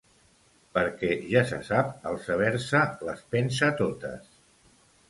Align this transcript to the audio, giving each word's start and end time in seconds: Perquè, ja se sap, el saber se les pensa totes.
Perquè, 0.77 1.11
ja 1.35 1.43
se 1.51 1.59
sap, 1.69 1.93
el 2.13 2.19
saber 2.25 2.51
se 2.67 2.83
les 3.11 3.25
pensa 3.37 3.73
totes. 3.85 4.35